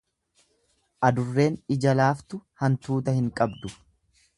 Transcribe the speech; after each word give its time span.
Adurreen 1.09 1.59
ija 1.77 1.95
laaftu 2.01 2.43
hantuuta 2.63 3.19
hin 3.21 3.33
qabdu. 3.43 3.77